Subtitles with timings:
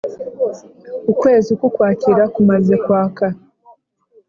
[1.11, 3.25] Ukwezi k'Ukwakira kumaze kwaka